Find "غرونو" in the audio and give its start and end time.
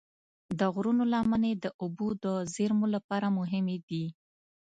0.73-1.03